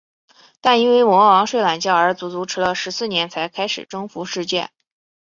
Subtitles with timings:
[0.61, 4.71] 但因为魔王睡懒觉而足足迟了十四年才开始征服世界。